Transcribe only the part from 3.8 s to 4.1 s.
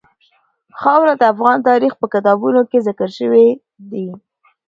دي.